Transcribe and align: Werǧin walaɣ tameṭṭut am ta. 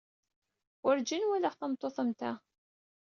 Werǧin 0.83 1.27
walaɣ 1.29 1.53
tameṭṭut 1.55 1.97
am 2.01 2.11
ta. 2.19 2.31